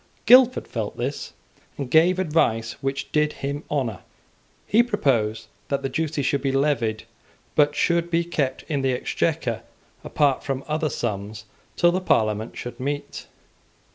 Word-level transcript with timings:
Guildford 0.25 0.67
felt 0.67 0.97
this, 0.97 1.33
and 1.77 1.91
gave 1.91 2.17
advice 2.17 2.75
which 2.81 3.11
did 3.11 3.33
him 3.45 3.63
honour. 3.69 3.99
He 4.65 4.81
proposed 4.81 5.45
that 5.67 5.83
the 5.83 5.89
duties 5.89 6.25
should 6.25 6.41
be 6.41 6.51
levied, 6.51 7.03
but 7.53 7.75
should 7.75 8.09
be 8.09 8.23
kept 8.23 8.63
in 8.67 8.81
the 8.81 8.93
Exchequer 8.93 9.61
apart 10.03 10.43
from 10.43 10.63
other 10.67 10.89
sums 10.89 11.45
till 11.75 11.91
the 11.91 12.01
Parliament 12.01 12.57
should 12.57 12.79
meet. 12.79 13.27